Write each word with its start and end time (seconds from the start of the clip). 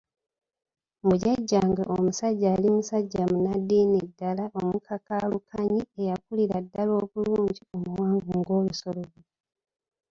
Mbu 1.03 1.15
Jjajjange 1.19 1.83
omusajja 1.95 2.47
yali 2.53 2.69
musajja 2.75 3.21
munnaddiini 3.31 3.99
ddala, 4.09 4.45
omukakaalukanyi, 4.59 5.81
eyakulira 6.01 6.57
ddala 6.65 6.91
obulungi, 7.03 7.61
omuwanvu 7.75 8.29
ng'olusolobyo. 8.39 9.23